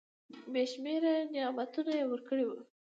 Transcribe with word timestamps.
بي 0.51 0.63
شمیره 0.71 1.15
نعمتونه 1.33 1.91
یې 1.99 2.05
ورکړي. 2.11 2.45